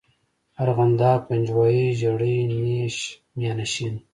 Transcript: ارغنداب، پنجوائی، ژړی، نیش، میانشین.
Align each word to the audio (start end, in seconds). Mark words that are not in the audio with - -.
ارغنداب، 0.63 1.19
پنجوائی، 1.27 1.83
ژړی، 1.99 2.37
نیش، 2.63 2.97
میانشین. 3.37 3.95